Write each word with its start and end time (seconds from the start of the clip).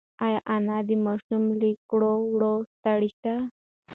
ایا 0.25 0.39
انا 0.55 0.77
د 0.89 0.91
ماشوم 1.05 1.43
له 1.59 1.69
کړو 1.89 2.13
وړو 2.33 2.53
ستړې 2.73 3.11
ده؟ 3.23 3.35